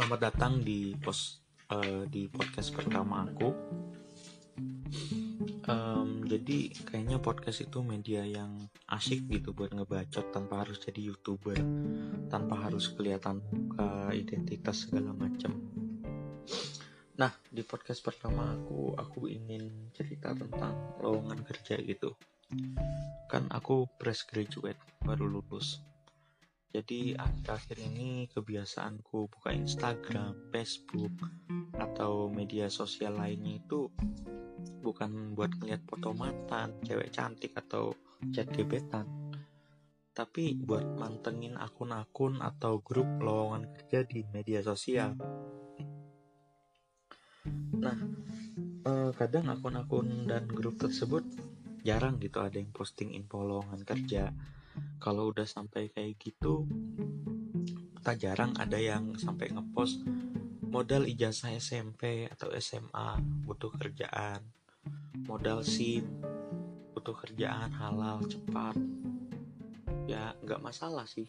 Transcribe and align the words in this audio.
Selamat 0.00 0.32
datang 0.32 0.64
di 0.64 0.96
pos 0.96 1.44
uh, 1.68 2.08
di 2.08 2.24
podcast 2.32 2.72
pertama 2.72 3.20
aku. 3.20 3.52
Um, 5.68 6.24
jadi 6.24 6.72
kayaknya 6.88 7.20
podcast 7.20 7.60
itu 7.68 7.84
media 7.84 8.24
yang 8.24 8.64
asik 8.88 9.28
gitu 9.28 9.52
buat 9.52 9.76
ngebacot 9.76 10.32
tanpa 10.32 10.64
harus 10.64 10.80
jadi 10.80 11.12
youtuber, 11.12 11.60
tanpa 12.32 12.64
harus 12.64 12.88
kelihatan 12.96 13.44
muka, 13.52 14.16
identitas 14.16 14.88
segala 14.88 15.12
macam. 15.12 15.68
Nah 17.20 17.36
di 17.52 17.60
podcast 17.60 18.00
pertama 18.00 18.56
aku, 18.56 18.96
aku 18.96 19.28
ingin 19.28 19.92
cerita 19.92 20.32
tentang 20.32 20.96
lowongan 21.04 21.44
kerja 21.44 21.76
gitu. 21.76 22.16
Kan 23.28 23.52
aku 23.52 23.84
fresh 24.00 24.24
graduate 24.32 24.80
baru 25.04 25.28
lulus 25.28 25.89
jadi 26.70 27.18
akhir-akhir 27.18 27.82
ini 27.82 28.30
kebiasaanku 28.30 29.26
buka 29.26 29.50
Instagram, 29.50 30.54
Facebook, 30.54 31.10
atau 31.74 32.30
media 32.30 32.70
sosial 32.70 33.18
lainnya 33.18 33.58
itu 33.58 33.90
bukan 34.78 35.34
buat 35.34 35.50
ngeliat 35.58 35.82
foto 35.82 36.14
mantan, 36.14 36.78
cewek 36.86 37.10
cantik 37.10 37.58
atau 37.58 37.90
chat 38.30 38.46
gebetan, 38.54 39.02
tapi 40.14 40.54
buat 40.54 40.86
mantengin 40.94 41.58
akun-akun 41.58 42.38
atau 42.38 42.78
grup 42.78 43.18
lowongan 43.18 43.66
kerja 43.74 44.06
di 44.06 44.22
media 44.30 44.62
sosial. 44.62 45.18
Nah, 47.82 47.98
eh, 48.86 49.10
kadang 49.18 49.50
akun-akun 49.50 50.30
dan 50.30 50.46
grup 50.46 50.78
tersebut 50.78 51.26
jarang 51.82 52.22
gitu 52.22 52.38
ada 52.38 52.60
yang 52.60 52.70
posting 52.70 53.10
info 53.16 53.42
lowongan 53.42 53.82
kerja 53.82 54.30
kalau 55.00 55.32
udah 55.32 55.48
sampai 55.48 55.88
kayak 55.88 56.20
gitu 56.20 56.68
tak 58.04 58.20
jarang 58.20 58.52
ada 58.60 58.76
yang 58.76 59.16
sampai 59.16 59.48
ngepost 59.48 60.04
modal 60.70 61.08
ijazah 61.08 61.50
SMP 61.58 62.30
atau 62.30 62.52
SMA 62.60 63.18
butuh 63.42 63.74
kerjaan. 63.74 64.44
Modal 65.26 65.66
SIM 65.66 66.06
butuh 66.94 67.16
kerjaan 67.18 67.74
halal 67.74 68.22
cepat. 68.28 68.78
Ya 70.06 70.32
nggak 70.46 70.62
masalah 70.62 71.04
sih. 71.10 71.26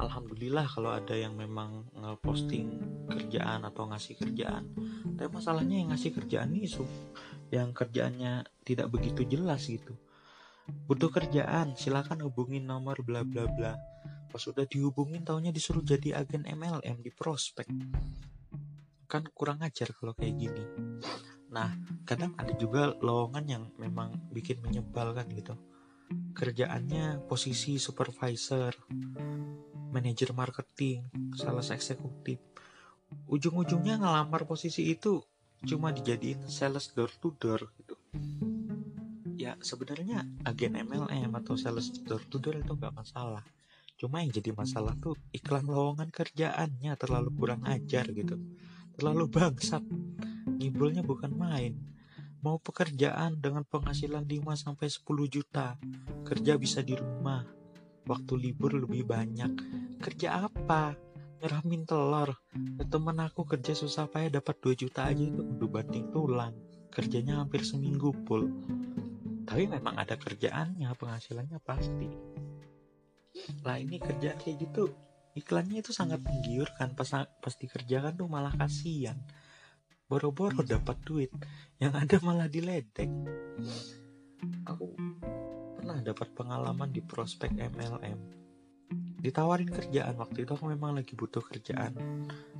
Alhamdulillah 0.00 0.66
kalau 0.66 0.90
ada 0.96 1.12
yang 1.12 1.36
memang 1.38 1.86
ngeposting 1.92 2.82
kerjaan 3.06 3.62
atau 3.62 3.86
ngasih 3.88 4.16
kerjaan. 4.18 4.64
Tapi 5.14 5.28
masalahnya 5.30 5.78
yang 5.78 5.94
ngasih 5.94 6.12
kerjaan 6.18 6.50
itu 6.56 6.82
yang 7.48 7.72
kerjaannya 7.72 8.44
tidak 8.66 8.92
begitu 8.92 9.24
jelas 9.24 9.64
gitu 9.64 9.96
butuh 10.88 11.12
kerjaan 11.12 11.76
silakan 11.76 12.24
hubungin 12.24 12.64
nomor 12.64 13.00
bla 13.04 13.24
bla 13.24 13.44
bla. 13.48 13.76
Pas 14.28 14.42
udah 14.44 14.68
dihubungin 14.68 15.24
taunya 15.24 15.52
disuruh 15.52 15.84
jadi 15.84 16.20
agen 16.20 16.44
MLM 16.44 17.00
di 17.00 17.12
prospek. 17.12 17.68
Kan 19.08 19.24
kurang 19.32 19.64
ajar 19.64 19.92
kalau 19.96 20.12
kayak 20.12 20.36
gini. 20.36 20.64
Nah 21.48 21.72
kadang 22.04 22.36
ada 22.36 22.52
juga 22.56 22.92
lowongan 23.00 23.44
yang 23.48 23.64
memang 23.80 24.32
bikin 24.32 24.60
menyebalkan 24.60 25.28
gitu. 25.32 25.56
Kerjaannya 26.36 27.24
posisi 27.28 27.76
supervisor 27.76 28.72
manajer 29.88 30.36
marketing 30.36 31.08
sales 31.32 31.72
eksekutif. 31.72 32.40
Ujung-ujungnya 33.28 33.96
ngelamar 33.96 34.44
posisi 34.44 34.92
itu 34.92 35.24
cuma 35.64 35.90
dijadiin 35.90 36.46
sales 36.46 36.92
door 36.92 37.10
to 37.18 37.34
door 37.40 37.72
ya 39.38 39.54
sebenarnya 39.62 40.26
agen 40.42 40.74
MLM 40.74 41.30
atau 41.38 41.54
sales 41.54 41.94
door 42.02 42.18
to 42.26 42.42
door 42.42 42.58
itu 42.58 42.74
gak 42.74 42.90
masalah. 42.90 43.46
Cuma 43.94 44.18
yang 44.22 44.34
jadi 44.34 44.50
masalah 44.50 44.98
tuh 44.98 45.14
iklan 45.30 45.66
lowongan 45.66 46.10
kerjaannya 46.10 46.98
terlalu 46.98 47.30
kurang 47.38 47.62
ajar 47.66 48.10
gitu. 48.10 48.34
Terlalu 48.98 49.30
bangsat. 49.30 49.82
Ngibulnya 50.58 51.06
bukan 51.06 51.30
main. 51.38 51.78
Mau 52.42 52.58
pekerjaan 52.58 53.38
dengan 53.38 53.62
penghasilan 53.66 54.26
5 54.26 54.54
sampai 54.54 54.86
10 54.86 55.06
juta 55.26 55.78
kerja 56.26 56.58
bisa 56.58 56.82
di 56.82 56.98
rumah. 56.98 57.46
Waktu 58.06 58.34
libur 58.38 58.74
lebih 58.74 59.06
banyak. 59.06 59.52
Kerja 60.02 60.46
apa? 60.46 60.94
Nyeramin 61.42 61.86
telur. 61.86 62.34
Temen 62.90 63.18
aku 63.22 63.46
kerja 63.46 63.74
susah 63.74 64.10
payah 64.10 64.42
dapat 64.42 64.58
2 64.62 64.78
juta 64.78 65.10
aja 65.10 65.22
itu 65.22 65.42
udah 65.42 65.70
banting 65.70 66.10
tulang. 66.14 66.54
Kerjanya 66.94 67.42
hampir 67.42 67.66
seminggu 67.66 68.14
full 68.26 68.46
tapi 69.48 69.64
memang 69.64 69.96
ada 69.96 70.20
kerjaannya 70.20 70.92
penghasilannya 70.92 71.58
pasti. 71.64 72.10
Lah 73.64 73.80
ini 73.80 73.96
kerja 73.96 74.36
kayak 74.36 74.56
gitu 74.60 74.92
iklannya 75.32 75.80
itu 75.80 75.96
sangat 75.96 76.20
menggiurkan. 76.20 76.92
Pas 76.92 77.24
pas 77.24 77.54
dikerjakan 77.56 78.12
tuh 78.12 78.28
malah 78.28 78.52
kasihan. 78.52 79.16
Boro-boro 80.04 80.60
dapat 80.60 81.00
duit 81.00 81.32
yang 81.80 81.96
ada 81.96 82.20
malah 82.20 82.44
diledek. 82.44 83.08
Aku 84.68 84.92
pernah 85.80 86.04
dapat 86.04 86.28
pengalaman 86.36 86.92
di 86.92 87.00
prospek 87.00 87.56
MLM 87.56 88.38
ditawarin 89.18 89.66
kerjaan 89.66 90.14
waktu 90.14 90.46
itu 90.46 90.54
aku 90.54 90.70
memang 90.70 90.94
lagi 90.94 91.18
butuh 91.18 91.42
kerjaan 91.42 91.90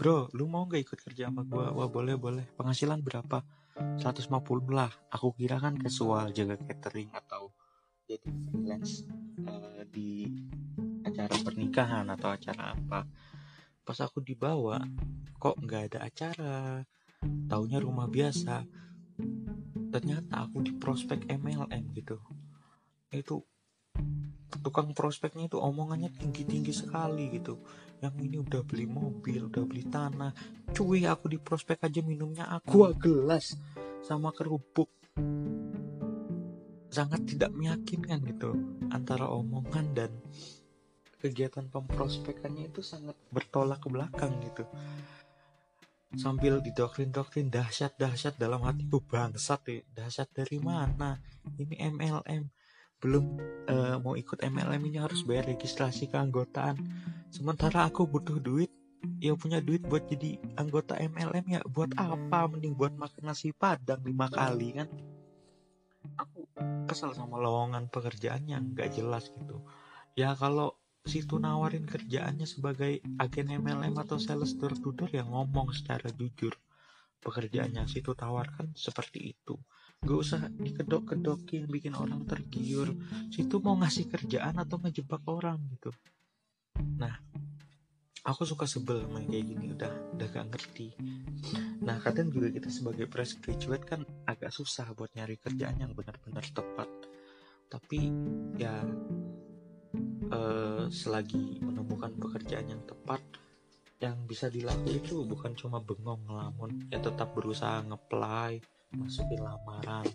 bro 0.00 0.32
lu 0.32 0.48
mau 0.48 0.64
gak 0.64 0.80
ikut 0.80 0.96
kerja 0.96 1.28
sama 1.28 1.44
gua? 1.44 1.76
Wah 1.76 1.84
boleh 1.92 2.16
boleh. 2.16 2.48
Penghasilan 2.56 3.04
berapa? 3.04 3.44
150 4.00 4.32
lah. 4.72 4.88
Aku 5.12 5.36
kira 5.36 5.60
kan 5.60 5.76
casual 5.76 6.32
jaga 6.32 6.56
catering 6.56 7.12
atau 7.12 7.52
jadi 8.08 8.32
freelance 8.48 9.04
uh, 9.44 9.84
di 9.92 10.24
acara 11.04 11.36
pernikahan 11.44 12.08
atau 12.08 12.32
acara 12.32 12.72
apa. 12.72 13.04
Pas 13.84 13.98
aku 14.00 14.24
dibawa 14.24 14.80
kok 15.36 15.60
nggak 15.60 15.92
ada 15.92 16.08
acara? 16.08 16.80
Taunya 17.20 17.76
rumah 17.76 18.08
biasa. 18.08 18.64
Ternyata 19.92 20.48
aku 20.48 20.64
di 20.64 20.72
prospek 20.80 21.28
MLM 21.28 21.92
gitu. 21.92 22.16
Itu 23.12 23.44
tukang 24.58 24.90
prospeknya 24.90 25.46
itu 25.46 25.62
omongannya 25.62 26.10
tinggi-tinggi 26.18 26.74
sekali 26.74 27.30
gitu. 27.30 27.62
Yang 28.02 28.14
ini 28.26 28.36
udah 28.42 28.62
beli 28.66 28.90
mobil 28.90 29.46
udah 29.46 29.62
beli 29.62 29.86
tanah. 29.86 30.34
Cuy 30.74 31.06
aku 31.06 31.30
di 31.30 31.38
prospek 31.38 31.86
aja 31.86 32.02
minumnya 32.02 32.50
aqua 32.50 32.90
gelas. 32.98 33.54
Sama 34.02 34.34
kerupuk. 34.34 34.90
Sangat 36.90 37.22
tidak 37.30 37.54
meyakinkan 37.54 38.18
gitu 38.26 38.50
antara 38.90 39.30
omongan 39.30 39.94
dan 39.94 40.10
kegiatan 41.20 41.68
pemprospekannya 41.68 42.72
itu 42.72 42.82
sangat 42.82 43.14
bertolak 43.30 43.78
ke 43.78 43.88
belakang 43.92 44.34
gitu. 44.42 44.66
Sambil 46.18 46.58
didoktrin-doktrin 46.58 47.54
dahsyat-dahsyat 47.54 48.34
dalam 48.34 48.66
hatiku 48.66 48.98
bangsat 48.98 49.62
ya 49.70 49.78
dahsyat 49.94 50.34
dari 50.34 50.58
mana? 50.58 51.22
Ini 51.54 51.86
MLM 51.94 52.50
belum 52.98 53.24
mau 53.98 54.14
ikut 54.14 54.38
MLM 54.44 54.82
ini 54.92 55.00
harus 55.00 55.24
bayar 55.26 55.50
registrasi 55.50 56.06
keanggotaan. 56.12 56.78
Sementara 57.32 57.90
aku 57.90 58.06
butuh 58.06 58.38
duit 58.38 58.70
ya 59.18 59.32
punya 59.32 59.64
duit 59.64 59.80
buat 59.88 60.04
jadi 60.06 60.36
anggota 60.60 61.00
MLM 61.00 61.46
ya. 61.48 61.60
Buat 61.64 61.96
apa? 61.96 62.46
Mending 62.46 62.76
buat 62.76 62.94
makan 62.94 63.32
nasi 63.32 63.50
padang 63.50 64.04
lima 64.04 64.28
kali 64.28 64.76
kan? 64.76 64.88
Aku 66.20 66.46
kesal 66.86 67.16
sama 67.16 67.40
lowongan 67.40 67.88
pekerjaan 67.88 68.44
yang 68.44 68.76
gak 68.76 68.94
jelas 68.94 69.32
gitu. 69.32 69.64
Ya 70.14 70.36
kalau 70.36 70.76
situ 71.02 71.40
nawarin 71.40 71.88
kerjaannya 71.88 72.44
sebagai 72.44 73.00
agen 73.16 73.48
MLM 73.56 73.96
atau 73.96 74.20
sales 74.20 74.52
door 74.60 74.76
to 74.76 74.92
door 74.92 75.08
ya 75.08 75.24
ngomong 75.24 75.72
secara 75.72 76.12
jujur. 76.12 76.52
Pekerjaannya 77.20 77.88
situ 77.88 78.12
tawarkan 78.12 78.76
seperti 78.76 79.32
itu 79.36 79.56
gak 80.00 80.16
usah 80.16 80.48
dikedok-kedokin 80.56 81.68
bikin 81.68 81.92
orang 81.92 82.24
tergiur. 82.24 82.96
Situ 83.28 83.60
mau 83.60 83.76
ngasih 83.76 84.08
kerjaan 84.08 84.56
atau 84.56 84.80
ngejebak 84.80 85.20
orang 85.28 85.60
gitu. 85.76 85.92
Nah 86.96 87.20
aku 88.24 88.48
suka 88.48 88.64
sebel 88.64 89.08
main 89.08 89.28
kayak 89.28 89.44
gini 89.44 89.66
udah 89.76 89.92
udah 90.16 90.28
gak 90.32 90.48
ngerti. 90.56 90.96
Nah 91.84 92.00
kadang 92.00 92.32
juga 92.32 92.48
kita 92.48 92.72
sebagai 92.72 93.12
fresh 93.12 93.44
graduate 93.44 93.84
kan 93.84 94.00
agak 94.24 94.52
susah 94.52 94.88
buat 94.96 95.12
nyari 95.12 95.36
kerjaan 95.36 95.76
yang 95.76 95.92
benar-benar 95.92 96.48
tepat. 96.48 96.88
Tapi 97.68 98.00
ya 98.56 98.80
uh, 100.32 100.84
selagi 100.88 101.60
menemukan 101.60 102.16
pekerjaan 102.16 102.72
yang 102.72 102.82
tepat 102.88 103.20
yang 104.00 104.16
bisa 104.24 104.48
dilakukan 104.48 104.96
itu 104.96 105.22
bukan 105.28 105.52
cuma 105.52 105.78
bengong 105.84 106.24
ngelamun. 106.24 106.88
Ya 106.88 106.98
tetap 106.98 107.36
berusaha 107.36 107.84
ngeplay 107.84 108.64
masukin 108.96 109.44
lamaran. 109.44 110.08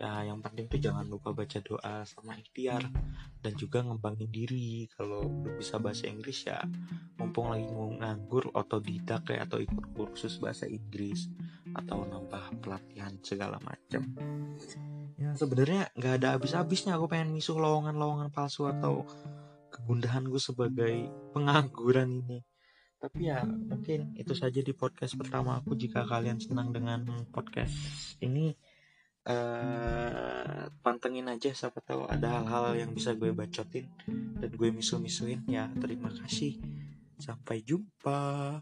Ya 0.00 0.24
yang 0.24 0.40
penting 0.40 0.70
tuh 0.70 0.80
jangan 0.80 1.04
lupa 1.06 1.36
baca 1.36 1.60
doa 1.60 2.08
sama 2.08 2.34
ikhtiar. 2.40 2.88
Dan 3.44 3.52
juga 3.54 3.84
ngembangin 3.84 4.32
diri. 4.32 4.88
Kalau 4.96 5.28
belum 5.28 5.60
bisa 5.60 5.76
bahasa 5.76 6.08
Inggris 6.08 6.48
ya 6.48 6.64
mumpung 7.20 7.52
lagi 7.52 7.68
nganggur 7.68 8.48
otodidak 8.56 9.28
kayak 9.28 9.52
atau 9.52 9.60
ikut 9.60 9.92
kursus 9.92 10.40
bahasa 10.40 10.64
Inggris 10.64 11.28
atau 11.76 12.08
nambah 12.08 12.64
pelatihan 12.64 13.12
segala 13.20 13.60
macam 13.60 14.08
ya 15.18 15.34
sebenarnya 15.34 15.90
nggak 15.98 16.14
ada 16.22 16.28
habis-habisnya. 16.38 16.94
Aku 16.94 17.10
pengen 17.10 17.34
misuh 17.34 17.58
lowongan-lowongan 17.58 18.30
palsu 18.30 18.70
atau 18.70 19.02
kegundahan 19.68 20.24
gue 20.30 20.40
sebagai 20.40 20.94
pengangguran 21.34 22.24
ini 22.24 22.38
tapi 22.98 23.30
ya 23.30 23.46
mungkin 23.46 24.18
itu 24.18 24.34
saja 24.34 24.58
di 24.58 24.74
podcast 24.74 25.14
pertama 25.14 25.62
aku. 25.62 25.78
Jika 25.78 26.02
kalian 26.02 26.42
senang 26.42 26.74
dengan 26.74 27.06
podcast 27.30 27.74
ini 28.18 28.52
uh, 29.26 30.66
pantengin 30.82 31.30
aja. 31.30 31.54
Siapa 31.54 31.78
tahu 31.78 32.10
ada 32.10 32.42
hal-hal 32.42 32.74
yang 32.74 32.90
bisa 32.90 33.14
gue 33.14 33.30
bacotin 33.30 33.86
dan 34.42 34.50
gue 34.50 34.68
misu-misuin. 34.74 35.46
Ya 35.46 35.70
terima 35.78 36.10
kasih. 36.10 36.58
Sampai 37.18 37.62
jumpa 37.62 38.58